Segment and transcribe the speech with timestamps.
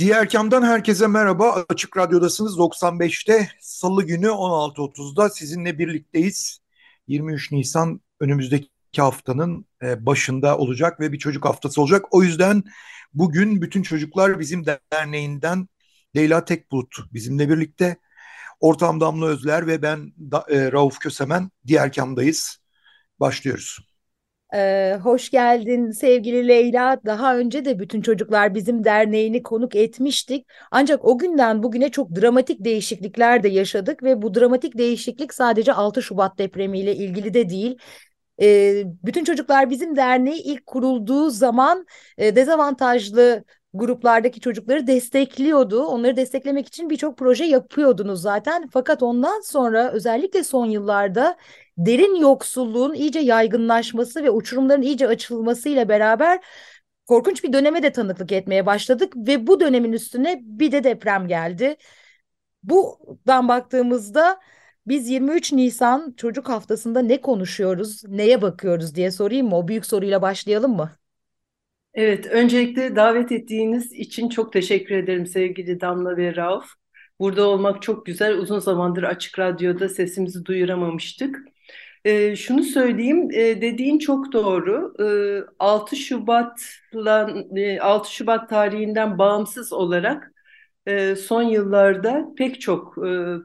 [0.00, 1.64] Diğer kamdan herkese merhaba.
[1.68, 6.60] Açık Radyo'dasınız 95'te Salı günü 16.30'da sizinle birlikteyiz.
[7.08, 12.04] 23 Nisan önümüzdeki haftanın e, başında olacak ve bir çocuk haftası olacak.
[12.10, 12.62] O yüzden
[13.14, 15.68] bugün bütün çocuklar bizim derneğinden
[16.16, 17.96] Leyla Tekbulut bizimle birlikte.
[18.60, 20.12] Ortam Damla Özler ve ben
[20.48, 22.58] e, Rauf Kösemen diğer kamdayız.
[23.20, 23.89] Başlıyoruz.
[24.54, 27.00] Ee, hoş geldin sevgili Leyla.
[27.06, 30.46] Daha önce de bütün çocuklar bizim derneğini konuk etmiştik.
[30.70, 36.02] Ancak o günden bugüne çok dramatik değişiklikler de yaşadık ve bu dramatik değişiklik sadece 6
[36.02, 37.78] Şubat depremiyle ilgili de değil.
[38.42, 41.86] Ee, bütün çocuklar bizim derneği ilk kurulduğu zaman
[42.18, 45.84] e, dezavantajlı gruplardaki çocukları destekliyordu.
[45.84, 48.68] Onları desteklemek için birçok proje yapıyordunuz zaten.
[48.72, 51.36] Fakat ondan sonra özellikle son yıllarda
[51.78, 56.40] derin yoksulluğun iyice yaygınlaşması ve uçurumların iyice açılmasıyla beraber
[57.06, 61.76] korkunç bir döneme de tanıklık etmeye başladık ve bu dönemin üstüne bir de deprem geldi.
[62.62, 64.40] Buradan baktığımızda
[64.86, 69.56] biz 23 Nisan Çocuk Haftası'nda ne konuşuyoruz, neye bakıyoruz diye sorayım mı?
[69.56, 70.99] O büyük soruyla başlayalım mı?
[71.94, 76.64] Evet, öncelikle davet ettiğiniz için çok teşekkür ederim sevgili Damla ve Rauf.
[77.20, 78.38] Burada olmak çok güzel.
[78.38, 81.38] Uzun zamandır Açık Radyo'da sesimizi duyuramamıştık.
[82.04, 84.94] E, şunu söyleyeyim, e, dediğin çok doğru.
[85.00, 85.06] E,
[85.58, 90.32] 6 Şubat'la e, 6 Şubat tarihinden bağımsız olarak
[90.86, 93.00] e, son yıllarda pek çok e,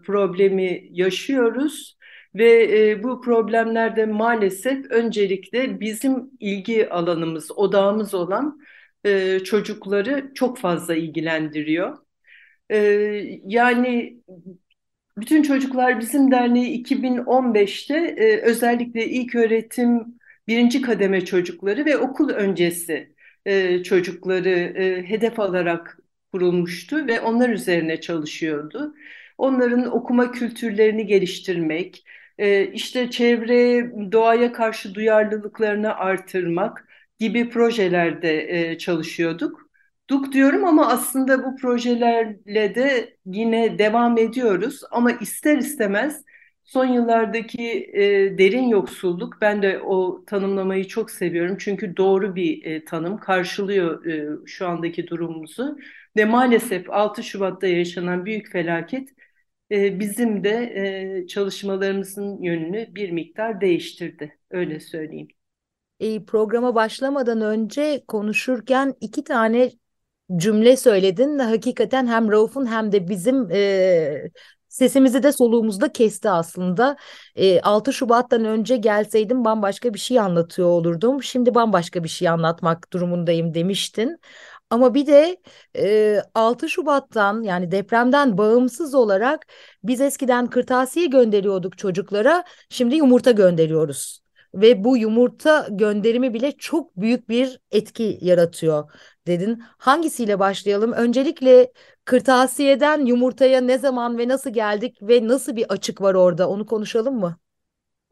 [0.05, 1.97] problemi yaşıyoruz
[2.35, 8.59] ve e, bu problemlerde maalesef öncelikle bizim ilgi alanımız, odağımız olan
[9.05, 11.97] e, çocukları çok fazla ilgilendiriyor.
[12.71, 12.77] E,
[13.45, 14.19] yani
[15.17, 23.15] bütün Çocuklar Bizim Derneği 2015'te e, özellikle ilk öğretim birinci kademe çocukları ve okul öncesi
[23.45, 25.97] e, çocukları e, hedef alarak
[26.33, 28.95] kurulmuştu ve onlar üzerine çalışıyordu.
[29.37, 32.03] Onların okuma kültürlerini geliştirmek,
[32.37, 36.87] e, işte çevre, doğaya karşı duyarlılıklarını artırmak
[37.19, 39.69] gibi projelerde e, çalışıyorduk.
[40.09, 44.81] Duk diyorum ama aslında bu projelerle de yine devam ediyoruz.
[44.91, 46.23] Ama ister istemez
[46.63, 51.57] son yıllardaki e, derin yoksulluk, ben de o tanımlamayı çok seviyorum.
[51.59, 55.77] Çünkü doğru bir e, tanım karşılıyor e, şu andaki durumumuzu.
[56.17, 59.09] Ve maalesef 6 Şubat'ta yaşanan büyük felaket
[59.71, 60.49] bizim de
[61.23, 64.39] e, çalışmalarımızın yönünü bir miktar değiştirdi.
[64.51, 65.27] Öyle söyleyeyim.
[65.99, 69.71] E, programa başlamadan önce konuşurken iki tane
[70.37, 71.39] cümle söyledin.
[71.39, 74.31] Hakikaten hem Rauf'un hem de bizim e,
[74.69, 76.97] sesimizi de soluğumuzu da kesti aslında.
[77.35, 81.23] E, 6 Şubat'tan önce gelseydim bambaşka bir şey anlatıyor olurdum.
[81.23, 84.17] Şimdi bambaşka bir şey anlatmak durumundayım demiştin.
[84.69, 85.37] Ama bir de
[85.77, 89.47] e, 6 Şubat'tan yani depremden bağımsız olarak
[89.83, 92.43] biz eskiden kırtasiye gönderiyorduk çocuklara.
[92.69, 94.19] Şimdi yumurta gönderiyoruz.
[94.55, 98.91] Ve bu yumurta gönderimi bile çok büyük bir etki yaratıyor
[99.27, 99.63] dedin.
[99.77, 100.91] Hangisiyle başlayalım?
[100.91, 101.71] Öncelikle
[102.05, 107.19] kırtasiyeden yumurtaya ne zaman ve nasıl geldik ve nasıl bir açık var orada onu konuşalım
[107.19, 107.37] mı?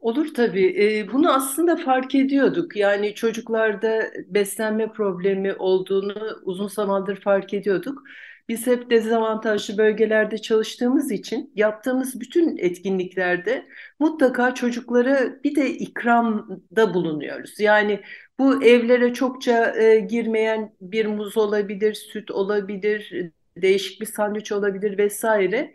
[0.04, 0.98] Olur tabii.
[0.98, 2.76] E, bunu aslında fark ediyorduk.
[2.76, 8.02] Yani çocuklarda beslenme problemi olduğunu uzun zamandır fark ediyorduk.
[8.48, 13.66] Biz hep dezavantajlı bölgelerde çalıştığımız için yaptığımız bütün etkinliklerde
[13.98, 17.60] mutlaka çocuklara bir de ikramda bulunuyoruz.
[17.60, 18.00] Yani
[18.38, 25.74] bu evlere çokça e, girmeyen bir muz olabilir, süt olabilir, değişik bir sandviç olabilir vesaire.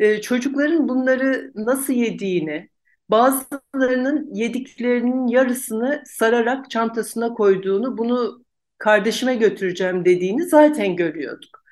[0.00, 2.73] E, çocukların bunları nasıl yediğini,
[3.08, 8.44] bazılarının yediklerinin yarısını sararak çantasına koyduğunu, bunu
[8.78, 11.64] kardeşime götüreceğim dediğini zaten görüyorduk.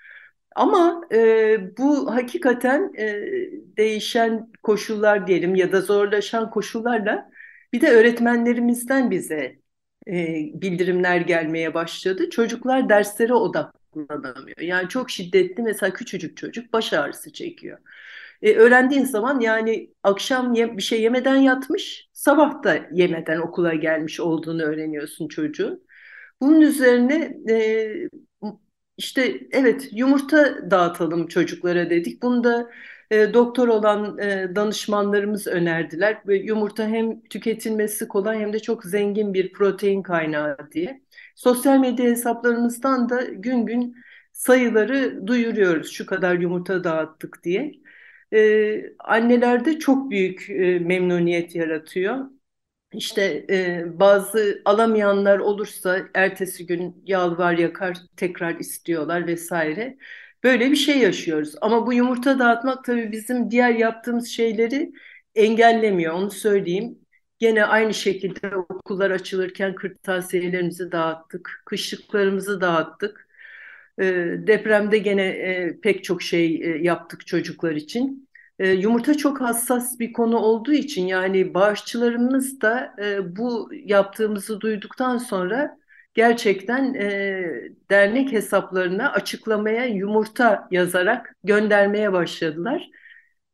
[0.56, 3.04] Ama e, bu hakikaten e,
[3.76, 7.30] değişen koşullar diyelim ya da zorlaşan koşullarla
[7.72, 9.58] bir de öğretmenlerimizden bize
[10.08, 10.12] e,
[10.54, 12.30] bildirimler gelmeye başladı.
[12.30, 14.58] Çocuklar derslere odaklanamıyor.
[14.60, 17.78] Yani çok şiddetli mesela küçücük çocuk baş ağrısı çekiyor.
[18.42, 24.20] E, öğrendiğin zaman yani akşam ye, bir şey yemeden yatmış, sabah da yemeden okula gelmiş
[24.20, 25.82] olduğunu öğreniyorsun çocuğun.
[26.40, 28.08] Bunun üzerine e,
[28.96, 32.22] işte evet yumurta dağıtalım çocuklara dedik.
[32.22, 32.70] Bunu da
[33.10, 36.22] e, doktor olan e, danışmanlarımız önerdiler.
[36.26, 41.02] Ve yumurta hem tüketilmesi kolay hem de çok zengin bir protein kaynağı diye.
[41.36, 43.96] Sosyal medya hesaplarımızdan da gün gün
[44.32, 45.90] sayıları duyuruyoruz.
[45.92, 47.72] Şu kadar yumurta dağıttık diye.
[48.32, 52.18] E, annelerde çok büyük e, memnuniyet yaratıyor.
[52.92, 59.98] İşte e, bazı alamayanlar olursa ertesi gün yalvar yakar tekrar istiyorlar vesaire.
[60.44, 61.54] Böyle bir şey yaşıyoruz.
[61.60, 64.92] Ama bu yumurta dağıtmak tabii bizim diğer yaptığımız şeyleri
[65.34, 66.14] engellemiyor.
[66.14, 66.98] Onu söyleyeyim.
[67.38, 73.28] Gene aynı şekilde okullar açılırken kırtasiyelerimizi dağıttık, kışlıklarımızı dağıttık.
[74.00, 74.04] E,
[74.46, 78.28] depremde gene e, pek çok şey e, yaptık çocuklar için.
[78.58, 85.18] E, yumurta çok hassas bir konu olduğu için yani bağışçılarımız da e, bu yaptığımızı duyduktan
[85.18, 85.78] sonra
[86.14, 86.94] gerçekten
[87.90, 92.90] dernek hesaplarına açıklamaya yumurta yazarak göndermeye başladılar.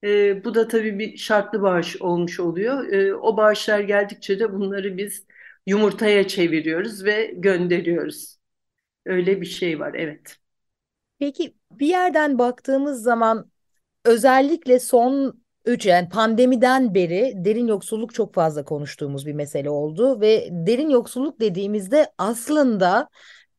[0.04, 2.84] E, bu da tabii bir şartlı bağış olmuş oluyor.
[3.22, 5.26] O bağışlar geldikçe de bunları biz
[5.66, 8.37] yumurtaya çeviriyoruz ve gönderiyoruz.
[9.08, 10.36] Öyle bir şey var, evet.
[11.18, 13.50] Peki bir yerden baktığımız zaman
[14.04, 20.48] özellikle son 3 yani pandemiden beri derin yoksulluk çok fazla konuştuğumuz bir mesele oldu ve
[20.52, 23.08] derin yoksulluk dediğimizde aslında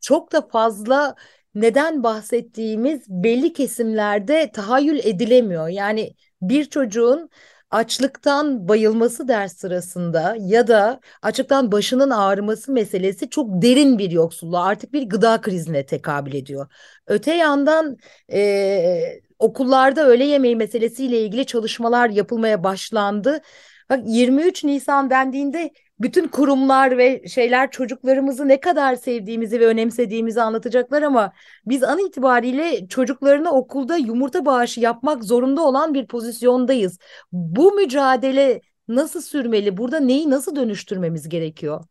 [0.02, 1.16] çok da fazla
[1.56, 5.68] neden bahsettiğimiz belli kesimlerde tahayyül edilemiyor.
[5.68, 7.30] Yani bir çocuğun
[7.72, 14.94] açlıktan bayılması ders sırasında ya da açlıktan başının ağrıması meselesi çok derin bir yoksulluğa artık
[14.94, 16.68] bir gıda krizine tekabül ediyor.
[17.08, 17.98] Öte yandan
[18.32, 23.42] e, okullarda öğle yemeği meselesiyle ilgili çalışmalar yapılmaya başlandı.
[23.90, 31.02] Bak 23 Nisan dendiğinde bütün kurumlar ve şeyler çocuklarımızı ne kadar sevdiğimizi ve önemsediğimizi anlatacaklar
[31.02, 31.32] ama
[31.66, 37.00] biz an itibariyle çocuklarına okulda yumurta bağışı yapmak zorunda olan bir pozisyondayız.
[37.32, 39.78] Bu mücadele nasıl sürmeli?
[39.78, 41.86] Burada neyi nasıl dönüştürmemiz gerekiyor?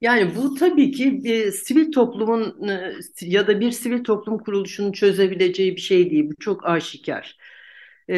[0.00, 5.76] Yani bu tabii ki bir sivil toplumun e, ya da bir sivil toplum kuruluşunun çözebileceği
[5.76, 6.30] bir şey değil.
[6.30, 7.36] Bu çok aşikar.
[8.10, 8.16] Ee,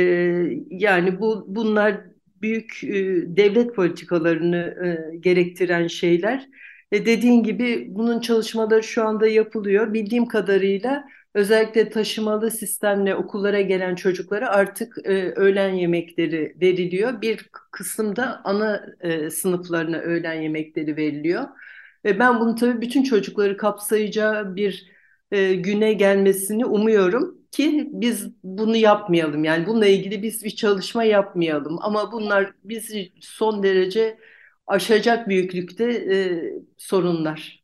[0.71, 2.01] yani bu bunlar
[2.43, 2.91] büyük e,
[3.37, 4.57] devlet politikalarını
[4.87, 6.49] e, gerektiren şeyler.
[6.93, 9.95] E, dediğin gibi bunun çalışmaları şu anda yapılıyor.
[9.95, 11.05] Bildiğim kadarıyla
[11.35, 17.23] özellikle taşımalı sistemle okullara gelen çocuklara artık e, öğlen yemekleri veriliyor.
[17.23, 21.45] Bir kısımda ana e, sınıflarına öğlen yemekleri veriliyor.
[22.05, 24.93] Ve ben bunu tabii bütün çocukları kapsayacağı bir
[25.33, 29.45] e, güne gelmesini umuyorum ki biz bunu yapmayalım.
[29.45, 31.79] Yani bununla ilgili biz bir çalışma yapmayalım.
[31.83, 34.19] Ama bunlar bizi son derece
[34.67, 36.17] aşacak büyüklükte e,
[36.79, 37.63] sorunlar.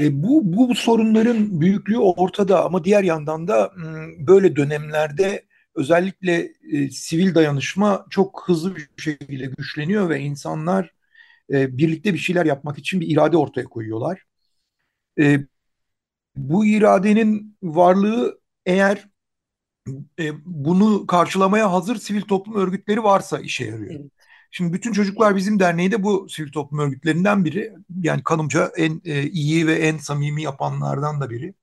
[0.00, 3.72] E, bu, bu sorunların büyüklüğü ortada ama diğer yandan da
[4.18, 10.92] böyle dönemlerde özellikle e, sivil dayanışma çok hızlı bir şekilde güçleniyor ve insanlar
[11.52, 14.22] e, birlikte bir şeyler yapmak için bir irade ortaya koyuyorlar.
[15.20, 15.40] E,
[16.36, 19.08] bu iradenin varlığı eğer
[20.18, 23.94] e, bunu karşılamaya hazır sivil toplum örgütleri varsa işe yarıyor.
[24.00, 24.10] Evet.
[24.50, 27.72] Şimdi bütün çocuklar bizim derneği de bu sivil toplum örgütlerinden biri.
[28.02, 31.54] Yani kanımca en e, iyi ve en samimi yapanlardan da biri.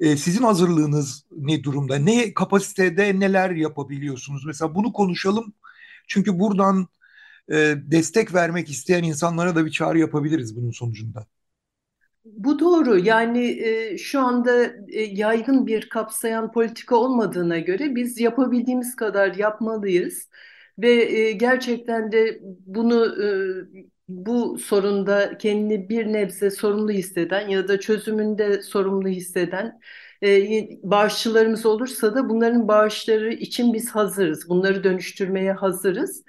[0.00, 1.96] E, sizin hazırlığınız ne durumda?
[1.96, 4.46] Ne kapasitede neler yapabiliyorsunuz?
[4.46, 5.54] Mesela bunu konuşalım.
[6.08, 6.88] Çünkü buradan
[7.52, 11.26] e, destek vermek isteyen insanlara da bir çağrı yapabiliriz bunun sonucunda.
[12.24, 12.98] Bu doğru.
[12.98, 20.28] Yani e, şu anda e, yaygın bir kapsayan politika olmadığına göre biz yapabildiğimiz kadar yapmalıyız
[20.78, 23.28] ve e, gerçekten de bunu e,
[24.08, 29.80] bu sorunda kendini bir nebze sorumlu hisseden ya da çözümünde sorumlu hisseden
[30.22, 34.48] e, bağışçılarımız olursa da bunların bağışları için biz hazırız.
[34.48, 36.24] Bunları dönüştürmeye hazırız.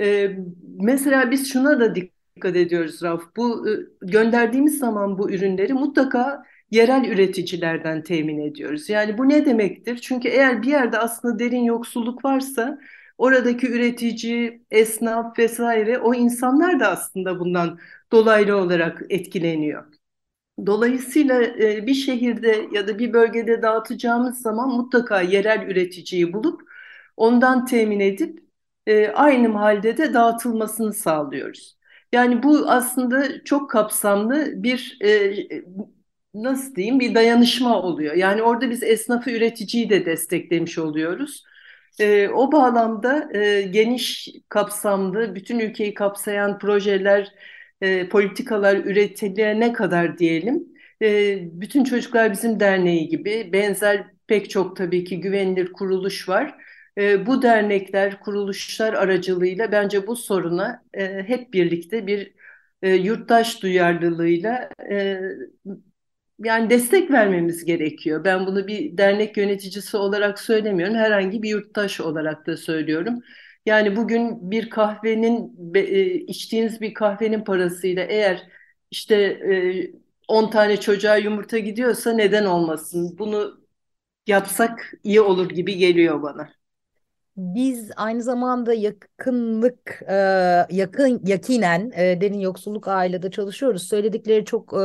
[0.00, 3.22] E, mesela biz şuna da dikkat ediyoruz Raf.
[3.36, 8.88] Bu e, gönderdiğimiz zaman bu ürünleri mutlaka yerel üreticilerden temin ediyoruz.
[8.88, 9.98] Yani bu ne demektir?
[9.98, 12.78] Çünkü eğer bir yerde aslında derin yoksulluk varsa
[13.18, 17.78] oradaki üretici, esnaf vesaire o insanlar da aslında bundan
[18.12, 19.84] dolaylı olarak etkileniyor.
[20.66, 26.62] Dolayısıyla e, bir şehirde ya da bir bölgede dağıtacağımız zaman mutlaka yerel üreticiyi bulup
[27.16, 28.44] ondan temin edip
[28.86, 31.79] e, aynı mahallede de dağıtılmasını sağlıyoruz.
[32.12, 35.34] Yani bu aslında çok kapsamlı bir e,
[36.34, 38.14] nasıl diyeyim bir dayanışma oluyor.
[38.14, 41.44] Yani orada biz esnafı üreticiyi de desteklemiş oluyoruz.
[42.00, 47.32] E, o bağlamda e, geniş kapsamlı, bütün ülkeyi kapsayan projeler,
[47.80, 50.68] e, politikalar üretilene kadar diyelim,
[51.02, 56.54] e, bütün Çocuklar Bizim Derneği gibi benzer pek çok tabii ki güvenilir kuruluş var.
[56.98, 62.32] E, bu dernekler, kuruluşlar aracılığıyla bence bu soruna e, hep birlikte bir
[62.82, 65.20] e, yurttaş duyarlılığıyla e,
[66.44, 68.24] yani destek vermemiz gerekiyor.
[68.24, 70.94] Ben bunu bir dernek yöneticisi olarak söylemiyorum.
[70.96, 73.20] Herhangi bir yurttaş olarak da söylüyorum.
[73.66, 78.48] Yani bugün bir kahvenin e, içtiğiniz bir kahvenin parasıyla eğer
[78.90, 79.92] işte e,
[80.28, 83.16] 10 tane çocuğa yumurta gidiyorsa neden olmasın?
[83.18, 83.60] Bunu
[84.28, 86.59] yapsak iyi olur gibi geliyor bana.
[87.36, 90.14] Biz aynı zamanda yakınlık, e,
[90.70, 93.82] yakın yakinen e, derin yoksulluk ailede çalışıyoruz.
[93.82, 94.76] Söyledikleri çok e,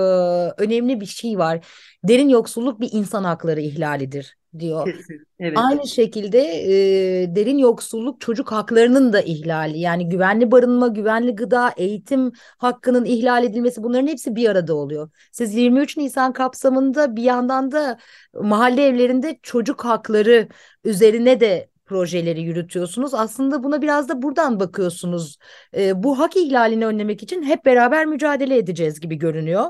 [0.58, 1.68] önemli bir şey var.
[2.04, 4.86] Derin yoksulluk bir insan hakları ihlalidir diyor.
[4.86, 5.58] Kesin, evet.
[5.58, 9.80] Aynı şekilde e, derin yoksulluk çocuk haklarının da ihlali.
[9.80, 15.10] Yani güvenli barınma, güvenli gıda, eğitim hakkının ihlal edilmesi bunların hepsi bir arada oluyor.
[15.32, 17.98] Siz 23 Nisan kapsamında bir yandan da
[18.34, 20.48] mahalle evlerinde çocuk hakları
[20.84, 23.14] üzerine de projeleri yürütüyorsunuz.
[23.14, 25.38] Aslında buna biraz da buradan bakıyorsunuz.
[25.78, 29.66] E, bu hak ihlalini önlemek için hep beraber mücadele edeceğiz gibi görünüyor.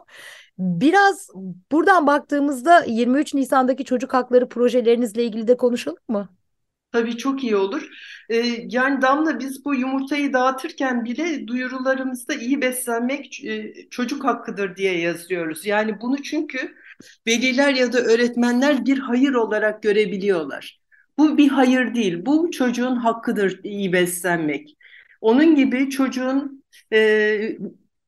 [0.57, 1.29] Biraz
[1.71, 6.29] buradan baktığımızda 23 Nisan'daki çocuk hakları projelerinizle ilgili de konuşalım mı?
[6.91, 7.89] Tabii çok iyi olur.
[8.29, 8.35] Ee,
[8.69, 15.65] yani Damla biz bu yumurtayı dağıtırken bile duyurularımızda iyi beslenmek e, çocuk hakkıdır diye yazıyoruz.
[15.65, 16.75] Yani bunu çünkü
[17.27, 20.79] veliler ya da öğretmenler bir hayır olarak görebiliyorlar.
[21.17, 22.25] Bu bir hayır değil.
[22.25, 24.77] Bu çocuğun hakkıdır iyi beslenmek.
[25.21, 27.57] Onun gibi çocuğun e,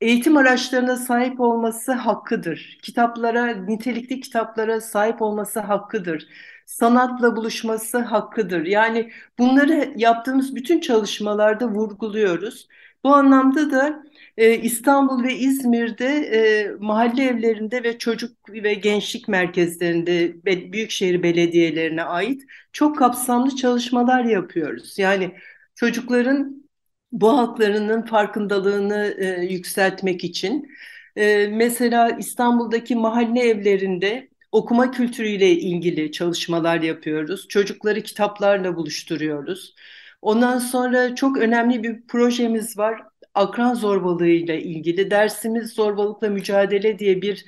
[0.02, 2.80] eğitim araçlarına sahip olması hakkıdır.
[2.82, 6.28] Kitaplara, nitelikli kitaplara sahip olması hakkıdır.
[6.66, 8.66] Sanatla buluşması hakkıdır.
[8.66, 12.68] Yani bunları yaptığımız bütün çalışmalarda vurguluyoruz.
[13.04, 14.04] Bu anlamda da
[14.38, 22.04] e, İstanbul ve İzmir'de e, mahalle evlerinde ve çocuk ve gençlik merkezlerinde be, büyükşehir belediyelerine
[22.04, 25.00] ait çok kapsamlı çalışmalar yapıyoruz.
[25.00, 25.32] Yani
[25.76, 26.64] çocukların
[27.12, 30.68] bu haklarının farkındalığını e, yükseltmek için
[31.16, 37.48] e, mesela İstanbul'daki mahalle evlerinde okuma kültürüyle ilgili çalışmalar yapıyoruz.
[37.48, 39.76] Çocukları kitaplarla buluşturuyoruz.
[40.22, 43.02] Ondan sonra çok önemli bir projemiz var.
[43.38, 47.46] Akran zorbalığıyla ilgili dersimiz zorbalıkla mücadele diye bir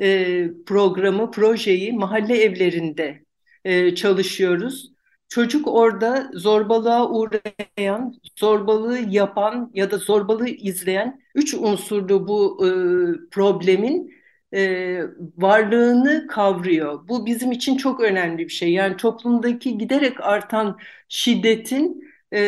[0.00, 3.24] e, programı, projeyi mahalle evlerinde
[3.64, 4.92] e, çalışıyoruz.
[5.28, 12.70] Çocuk orada zorbalığa uğrayan, zorbalığı yapan ya da zorbalığı izleyen üç unsurlu bu e,
[13.30, 14.14] problemin
[14.54, 15.02] e,
[15.36, 17.08] varlığını kavruyor.
[17.08, 18.72] Bu bizim için çok önemli bir şey.
[18.72, 20.78] Yani toplumdaki giderek artan
[21.08, 22.40] şiddetin e,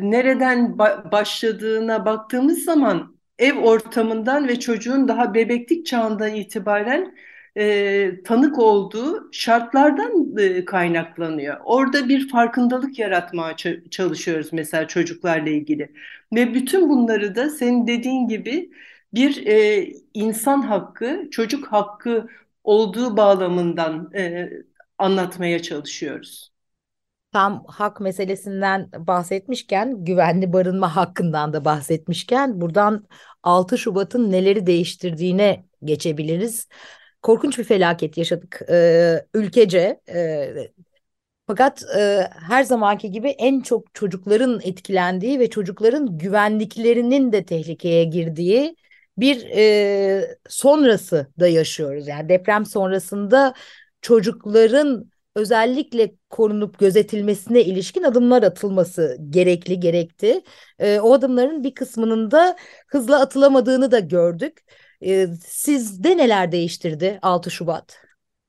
[0.00, 7.14] nereden ba başladığına baktığımız zaman ev ortamından ve çocuğun daha bebeklik çağından itibaren
[7.56, 11.56] e, tanık olduğu şartlardan e, kaynaklanıyor.
[11.64, 13.56] Orada bir farkındalık yaratmaya
[13.90, 15.92] çalışıyoruz mesela çocuklarla ilgili.
[16.34, 18.70] Ve bütün bunları da senin dediğin gibi
[19.14, 22.28] bir e, insan hakkı, çocuk hakkı
[22.64, 24.50] olduğu bağlamından e,
[24.98, 26.55] anlatmaya çalışıyoruz.
[27.36, 33.06] Tam hak meselesinden bahsetmişken, güvenli barınma hakkından da bahsetmişken buradan
[33.42, 36.68] 6 Şubat'ın neleri değiştirdiğine geçebiliriz
[37.22, 40.00] korkunç bir felaket yaşadık e, ülkece.
[40.08, 40.48] E,
[41.46, 48.76] fakat e, her zamanki gibi en çok çocukların etkilendiği ve çocukların güvenliklerinin de tehlikeye girdiği
[49.18, 52.08] bir e, sonrası da yaşıyoruz.
[52.08, 53.54] Yani deprem sonrasında
[54.00, 60.40] çocukların özellikle korunup gözetilmesine ilişkin adımlar atılması gerekli gerekti.
[60.78, 62.56] E, o adımların bir kısmının da
[62.88, 64.58] hızla atılamadığını da gördük.
[65.04, 67.98] E, sizde neler değiştirdi 6 Şubat?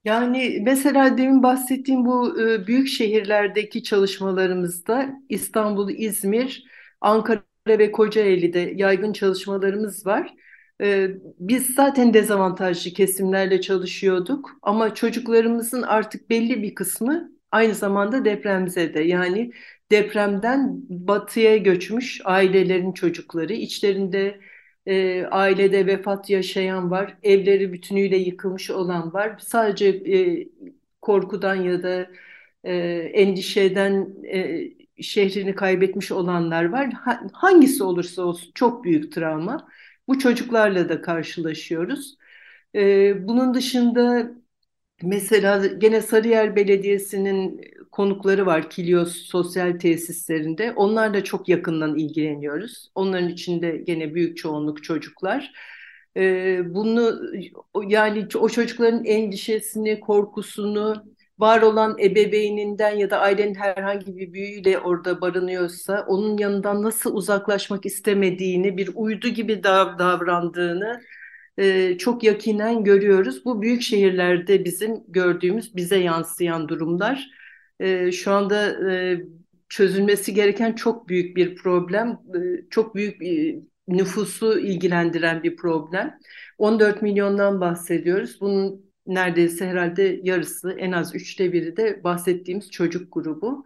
[0.03, 6.63] Yani mesela demin bahsettiğim bu e, büyük şehirlerdeki çalışmalarımızda İstanbul, İzmir,
[7.01, 10.33] Ankara ve Kocaeli'de yaygın çalışmalarımız var.
[10.81, 18.99] E, biz zaten dezavantajlı kesimlerle çalışıyorduk ama çocuklarımızın artık belli bir kısmı aynı zamanda depremzede
[19.01, 19.51] yani
[19.91, 24.39] depremden batıya göçmüş ailelerin çocukları içlerinde
[24.85, 29.37] e, ailede vefat yaşayan var, evleri bütünüyle yıkılmış olan var.
[29.39, 30.47] Sadece e,
[31.01, 32.07] korkudan ya da
[32.63, 32.73] e,
[33.13, 34.69] endişeden e,
[35.03, 36.91] şehrini kaybetmiş olanlar var.
[36.91, 39.67] Ha, hangisi olursa olsun çok büyük travma.
[40.07, 42.17] Bu çocuklarla da karşılaşıyoruz.
[42.75, 44.31] E, bunun dışında
[45.03, 47.61] mesela gene Sarıyer Belediyesi'nin
[47.91, 50.73] konukları var Kilios sosyal tesislerinde.
[50.73, 52.91] Onlarla çok yakından ilgileniyoruz.
[52.95, 55.53] Onların içinde gene büyük çoğunluk çocuklar.
[56.17, 57.21] Ee, bunu
[57.87, 61.05] yani o çocukların endişesini, korkusunu,
[61.39, 67.85] var olan ebeveyninden ya da ailenin herhangi bir büyüğüyle orada barınıyorsa onun yanından nasıl uzaklaşmak
[67.85, 71.01] istemediğini, bir uydu gibi dav davrandığını
[71.57, 73.45] e, çok yakinen görüyoruz.
[73.45, 77.29] Bu büyük şehirlerde bizim gördüğümüz, bize yansıyan durumlar.
[77.79, 79.21] E, şu anda e,
[79.69, 86.19] çözülmesi gereken çok büyük bir problem, e, çok büyük bir nüfusu ilgilendiren bir problem.
[86.57, 88.41] 14 milyondan bahsediyoruz.
[88.41, 93.65] Bunun neredeyse herhalde yarısı, en az üçte biri de bahsettiğimiz çocuk grubu.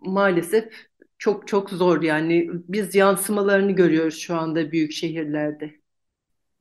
[0.00, 0.72] Maalesef
[1.18, 5.74] çok çok zor yani biz yansımalarını görüyoruz şu anda büyük şehirlerde.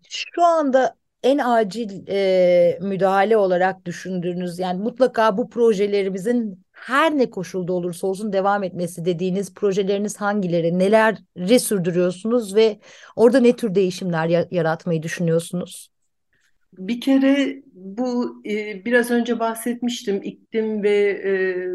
[0.09, 7.73] Şu anda en acil e, müdahale olarak düşündüğünüz yani mutlaka bu projelerimizin her ne koşulda
[7.73, 10.79] olursa olsun devam etmesi dediğiniz projeleriniz hangileri?
[10.79, 12.79] Neleri sürdürüyorsunuz ve
[13.15, 15.90] orada ne tür değişimler yaratmayı düşünüyorsunuz?
[16.77, 21.09] Bir kere bu e, biraz önce bahsetmiştim iklim ve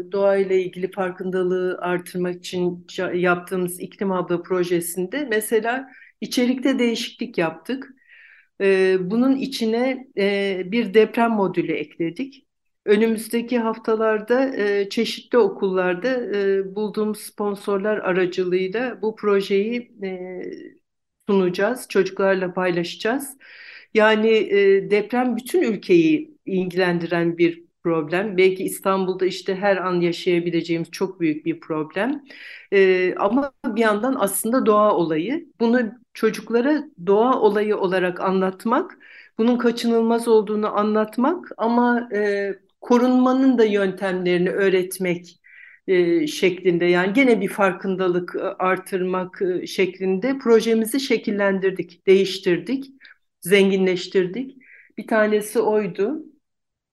[0.07, 5.89] e, doğayla ilgili farkındalığı artırmak için yaptığımız İklim Abla projesinde mesela
[6.21, 7.93] içerikte değişiklik yaptık.
[8.61, 12.47] E, bunun içine e, bir deprem modülü ekledik.
[12.85, 20.41] Önümüzdeki haftalarda e, çeşitli okullarda e, bulduğumuz sponsorlar aracılığıyla bu projeyi e,
[21.29, 23.37] sunacağız, çocuklarla paylaşacağız.
[23.97, 28.37] Yani e, deprem bütün ülkeyi ilgilendiren bir problem.
[28.37, 32.23] Belki İstanbul'da işte her an yaşayabileceğimiz çok büyük bir problem.
[32.73, 35.47] E, ama bir yandan aslında doğa olayı.
[35.59, 38.99] Bunu çocuklara doğa olayı olarak anlatmak,
[39.37, 45.39] bunun kaçınılmaz olduğunu anlatmak ama e, korunmanın da yöntemlerini öğretmek
[45.87, 52.96] e, şeklinde yani gene bir farkındalık artırmak şeklinde projemizi şekillendirdik, değiştirdik
[53.47, 54.57] zenginleştirdik.
[54.97, 56.23] Bir tanesi oydu.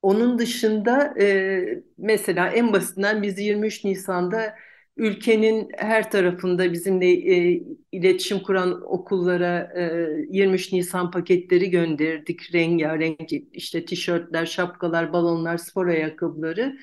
[0.03, 4.55] Onun dışında e, mesela en basitinden biz 23 Nisan'da
[4.97, 7.63] ülkenin her tarafında bizimle e,
[7.93, 9.83] iletişim kuran okullara e,
[10.31, 12.55] 23 Nisan paketleri gönderdik.
[12.55, 16.77] Rengarenk işte tişörtler, şapkalar, balonlar, spor ayakkabıları.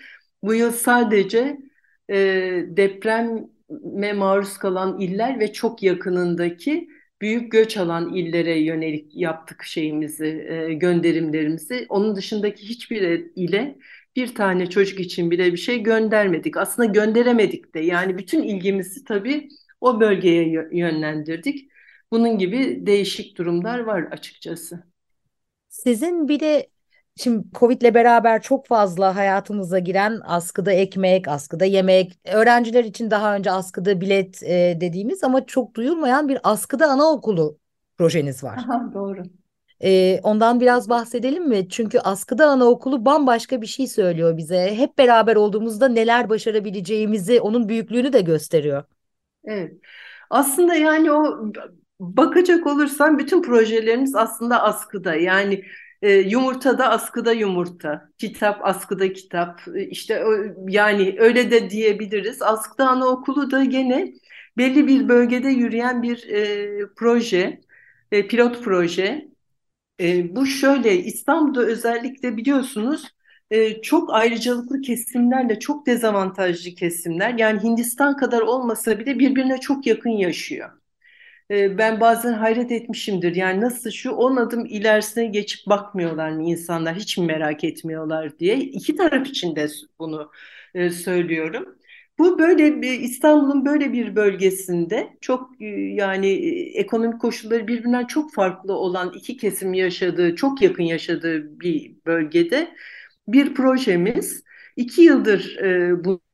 [0.44, 1.58] Bu yıl sadece
[2.10, 2.16] e,
[2.68, 6.88] depreme maruz kalan iller ve çok yakınındaki
[7.22, 11.86] büyük göç alan illere yönelik yaptık şeyimizi, e, gönderimlerimizi.
[11.90, 13.02] Onun dışındaki hiçbir
[13.36, 13.78] ile
[14.16, 16.58] bir tane çocuk için bile bir şey göndermedik.
[16.58, 17.80] Aslında gönderemedik de.
[17.80, 19.48] Yani bütün ilgimizi tabii
[19.82, 21.72] o bölgeye yönlendirdik.
[22.12, 24.84] Bunun gibi değişik durumlar var açıkçası.
[25.70, 26.70] Sizin bir de
[27.22, 33.52] Şimdi Covid'le beraber çok fazla hayatımıza giren askıda ekmek, askıda yemek, öğrenciler için daha önce
[33.52, 37.58] askıda bilet e, dediğimiz ama çok duyulmayan bir askıda anaokulu
[37.98, 38.58] projeniz var.
[38.58, 39.24] Aha, doğru.
[39.84, 41.70] E, ondan biraz bahsedelim mi?
[41.70, 44.76] Çünkü askıda anaokulu bambaşka bir şey söylüyor bize.
[44.76, 48.84] Hep beraber olduğumuzda neler başarabileceğimizi, onun büyüklüğünü de gösteriyor.
[49.44, 49.74] Evet.
[50.30, 51.46] Aslında yani o
[52.00, 55.16] bakacak olursan bütün projelerimiz aslında askıda.
[55.16, 55.64] Yani
[56.02, 59.62] e, yumurtada askıda yumurta, kitap askıda kitap.
[59.76, 60.24] E, işte
[60.68, 62.42] yani öyle de diyebiliriz.
[62.42, 64.14] Askıda Anaokulu da gene
[64.58, 67.62] belli bir bölgede yürüyen bir e, proje,
[68.12, 69.28] e, pilot proje.
[70.02, 73.08] E, bu şöyle İstanbul'da özellikle biliyorsunuz
[73.52, 80.10] e, çok ayrıcalıklı kesimlerle çok dezavantajlı kesimler yani Hindistan kadar olmasa bile birbirine çok yakın
[80.10, 80.81] yaşıyor.
[81.52, 83.36] Ee, ben bazen hayret etmişimdir.
[83.36, 88.58] Yani nasıl şu on adım ilerisine geçip bakmıyorlar mı insanlar hiç mi merak etmiyorlar diye.
[88.60, 89.68] İki taraf için de
[90.00, 90.32] bunu
[90.74, 91.76] e, söylüyorum.
[92.20, 98.74] Bu böyle İstanbul'un böyle bir bölgesinde çok e, yani e, ekonomik koşulları birbirinden çok farklı
[98.74, 102.76] olan iki kesim yaşadığı, çok yakın yaşadığı bir bölgede
[103.28, 104.44] bir projemiz.
[104.78, 105.58] iki yıldır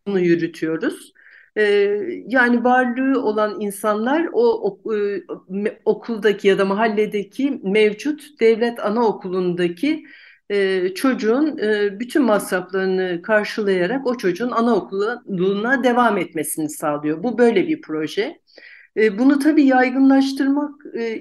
[0.08, 1.14] bunu yürütüyoruz.
[1.58, 1.64] Ee,
[2.28, 5.24] yani varlığı olan insanlar o, e,
[5.86, 10.04] okuldaki ya da mahalledeki mevcut devlet anaokulundaki
[10.50, 17.24] e, çocuğun e, bütün masraflarını karşılayarak o çocuğun anaokuluna devam etmesini sağlıyor.
[17.24, 18.40] Bu böyle bir proje.
[18.98, 20.76] E, bunu tabii yaygınlaştırmak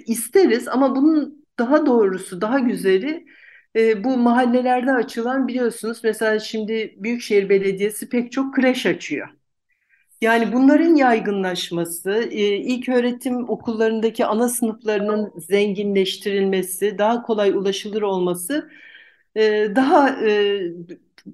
[0.07, 3.27] isteriz ama bunun daha doğrusu, daha güzeli
[4.05, 9.36] bu mahallelerde açılan biliyorsunuz mesela şimdi Büyükşehir Belediyesi pek çok kreş açıyor.
[10.20, 18.70] Yani bunların yaygınlaşması, e, ilk öğretim okullarındaki ana sınıflarının zenginleştirilmesi, daha kolay ulaşılır olması
[19.37, 19.42] e,
[19.76, 20.61] daha e,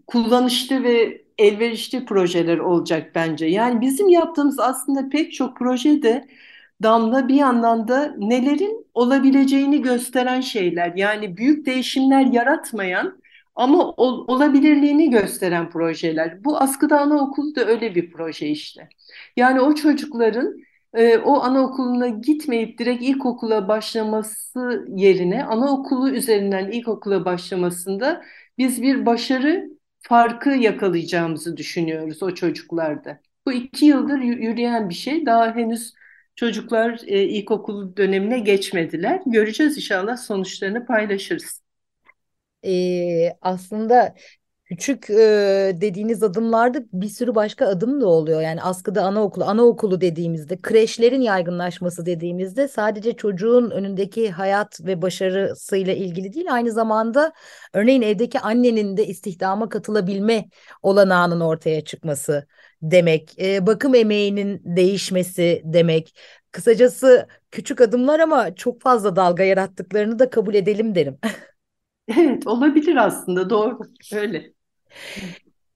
[0.07, 3.47] kullanışlı ve elverişli projeler olacak bence.
[3.47, 6.29] Yani bizim yaptığımız aslında pek çok projede
[6.83, 10.93] Damla bir yandan da nelerin olabileceğini gösteren şeyler.
[10.97, 13.22] Yani büyük değişimler yaratmayan
[13.55, 16.45] ama ol, olabilirliğini gösteren projeler.
[16.45, 18.89] Bu Askıda Anaokulu da öyle bir proje işte.
[19.37, 20.57] Yani o çocukların
[20.95, 28.23] e, o anaokuluna gitmeyip direkt ilkokula başlaması yerine anaokulu üzerinden ilkokula başlamasında
[28.59, 33.21] biz bir başarı farkı yakalayacağımızı düşünüyoruz o çocuklarda.
[33.47, 35.27] Bu iki yıldır yürüyen bir şey.
[35.27, 35.95] Daha henüz
[36.37, 39.21] çocuklar e, ilkokul dönemine geçmediler.
[39.27, 41.62] Göreceğiz inşallah sonuçlarını paylaşırız.
[42.67, 44.15] Ee, aslında
[44.65, 48.41] küçük e, dediğiniz adımlarda bir sürü başka adım da oluyor.
[48.41, 56.33] Yani askıda anaokulu, anaokulu dediğimizde, kreşlerin yaygınlaşması dediğimizde sadece çocuğun önündeki hayat ve başarısıyla ilgili
[56.33, 57.33] değil, aynı zamanda
[57.75, 60.49] örneğin evdeki annenin de istihdama katılabilme
[60.83, 62.47] olanağının ortaya çıkması
[62.83, 66.15] demek, e, bakım emeğinin değişmesi demek.
[66.53, 71.19] Kısacası küçük adımlar ama çok fazla dalga yarattıklarını da kabul edelim derim.
[72.09, 73.79] Evet, olabilir aslında doğru.
[74.13, 74.53] Öyle.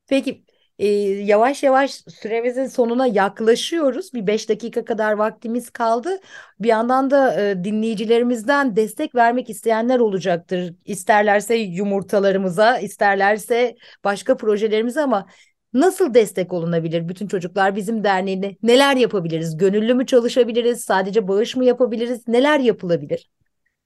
[0.06, 0.44] Peki
[0.78, 0.86] e,
[1.24, 4.14] yavaş yavaş süremizin sonuna yaklaşıyoruz.
[4.14, 6.18] Bir beş dakika kadar vaktimiz kaldı.
[6.60, 10.74] Bir yandan da e, dinleyicilerimizden destek vermek isteyenler olacaktır.
[10.84, 15.26] İsterlerse yumurtalarımıza, isterlerse başka projelerimize ama
[15.72, 17.08] nasıl destek olunabilir?
[17.08, 19.56] Bütün Çocuklar Bizim Derneği'ne neler yapabiliriz?
[19.56, 20.80] Gönüllü mü çalışabiliriz?
[20.84, 22.28] Sadece bağış mı yapabiliriz?
[22.28, 23.28] Neler yapılabilir?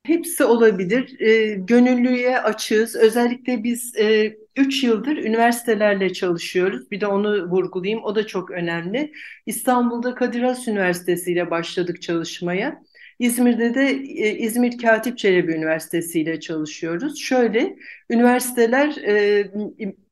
[0.03, 1.21] Hepsi olabilir.
[1.21, 2.97] E, gönüllüye açığız.
[2.97, 6.91] Özellikle biz e, 3 yıldır üniversitelerle çalışıyoruz.
[6.91, 8.05] Bir de onu vurgulayayım.
[8.05, 9.13] O da çok önemli.
[9.47, 12.83] İstanbul'da Kadir Has Üniversitesi ile başladık çalışmaya.
[13.19, 17.19] İzmir'de de e, İzmir Katip Çelebi Üniversitesi ile çalışıyoruz.
[17.21, 17.77] Şöyle,
[18.11, 19.51] üniversiteler e,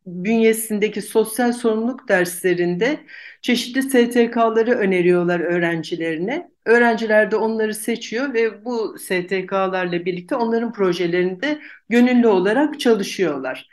[0.08, 3.00] bünyesindeki sosyal sorumluluk derslerinde
[3.42, 6.50] çeşitli STK'ları öneriyorlar öğrencilerine.
[6.64, 13.68] Öğrenciler de onları seçiyor ve bu STK'larla birlikte onların projelerinde gönüllü olarak çalışıyorlar.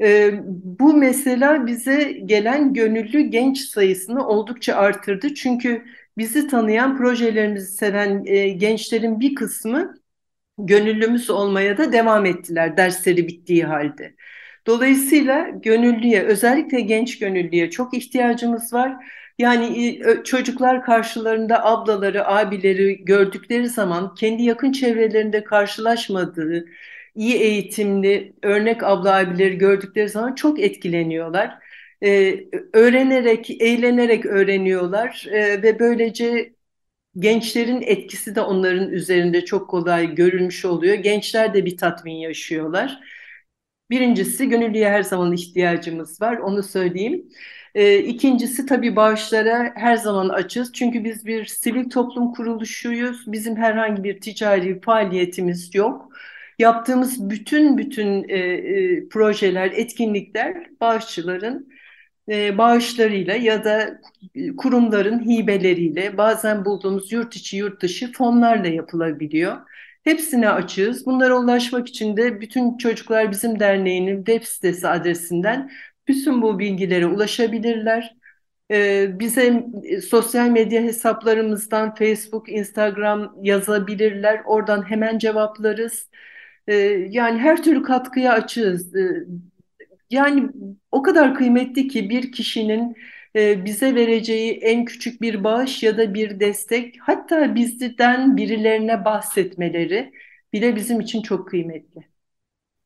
[0.00, 5.34] Ee, bu mesela bize gelen gönüllü genç sayısını oldukça artırdı.
[5.34, 5.84] Çünkü
[6.18, 9.94] bizi tanıyan, projelerimizi seven e, gençlerin bir kısmı
[10.58, 14.14] gönüllümüz olmaya da devam ettiler dersleri bittiği halde.
[14.66, 18.96] Dolayısıyla gönüllüye, özellikle genç gönüllüye çok ihtiyacımız var.
[19.38, 26.64] Yani çocuklar karşılarında ablaları, abileri gördükleri zaman kendi yakın çevrelerinde karşılaşmadığı
[27.14, 31.58] iyi eğitimli örnek abla abileri gördükleri zaman çok etkileniyorlar.
[32.02, 36.52] Ee, öğrenerek, eğlenerek öğreniyorlar ee, ve böylece
[37.18, 40.94] gençlerin etkisi de onların üzerinde çok kolay görülmüş oluyor.
[40.94, 43.00] Gençler de bir tatmin yaşıyorlar.
[43.90, 47.28] Birincisi gönüllüye her zaman ihtiyacımız var, onu söyleyeyim.
[47.74, 50.72] E, ikincisi tabii bağışlara her zaman açız.
[50.72, 53.32] Çünkü biz bir sivil toplum kuruluşuyuz.
[53.32, 56.08] Bizim herhangi bir ticari faaliyetimiz yok.
[56.58, 61.68] Yaptığımız bütün bütün e, e, projeler, etkinlikler bağışçıların
[62.28, 64.00] e, bağışlarıyla ya da
[64.56, 69.56] kurumların hibeleriyle bazen bulduğumuz yurt içi yurt dışı fonlarla yapılabiliyor.
[70.04, 71.06] Hepsine açığız.
[71.06, 75.70] Bunlara ulaşmak için de bütün Çocuklar Bizim Derneği'nin web sitesi adresinden
[76.08, 78.16] bütün bu bilgilere ulaşabilirler.
[78.70, 84.42] Ee, bize e, sosyal medya hesaplarımızdan Facebook, Instagram yazabilirler.
[84.46, 86.10] Oradan hemen cevaplarız.
[86.68, 86.74] Ee,
[87.10, 88.96] yani her türlü katkıya açığız.
[88.96, 89.24] Ee,
[90.10, 90.48] yani
[90.92, 92.96] o kadar kıymetli ki bir kişinin
[93.36, 100.12] e, bize vereceği en küçük bir bağış ya da bir destek hatta bizden birilerine bahsetmeleri
[100.52, 102.10] bile bizim için çok kıymetli.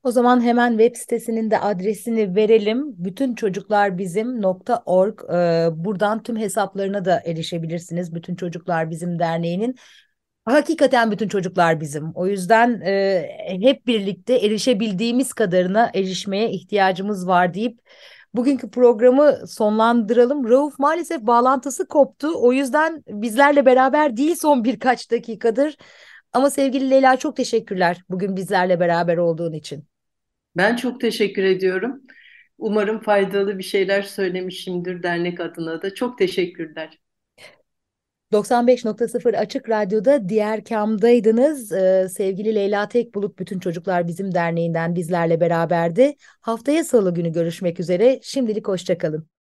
[0.02, 2.94] O zaman hemen web sitesinin de adresini verelim.
[3.04, 5.20] Bütün çocuklar bizim.org.
[5.30, 8.14] Ee, buradan tüm hesaplarına da erişebilirsiniz.
[8.14, 9.76] Bütün Çocuklar Bizim Derneği'nin.
[10.44, 12.12] Hakikaten bütün çocuklar bizim.
[12.14, 17.78] O yüzden e, hep birlikte erişebildiğimiz kadarına erişmeye ihtiyacımız var deyip
[18.35, 20.49] bugünkü programı sonlandıralım.
[20.51, 22.33] Rauf maalesef bağlantısı koptu.
[22.35, 25.77] O yüzden bizlerle beraber değil son birkaç dakikadır.
[26.33, 29.85] Ama sevgili Leyla çok teşekkürler bugün bizlerle beraber olduğun için.
[30.57, 32.03] Ben çok teşekkür ediyorum.
[32.59, 35.94] Umarım faydalı bir şeyler söylemişimdir dernek adına da.
[35.94, 36.99] Çok teşekkürler.
[38.35, 41.73] 95.0 Açık Radyo'da diğer kamdaydınız.
[41.73, 46.16] Ee, sevgili Leyla Tekbulut Bütün Çocuklar Bizim Derneği'nden bizlerle beraberdi.
[46.40, 48.20] Haftaya salı günü görüşmek üzere.
[48.23, 49.34] Şimdilik hoşçakalın.